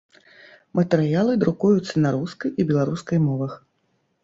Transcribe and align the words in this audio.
Матэрыялы 0.79 1.33
друкуюцца 1.43 1.95
на 2.07 2.15
рускай 2.17 2.55
і 2.59 2.67
беларускай 2.73 3.23
мовах. 3.29 3.53